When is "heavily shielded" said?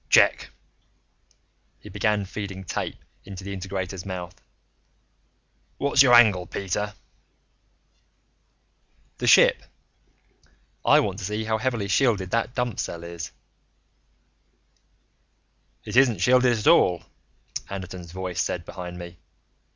11.59-12.31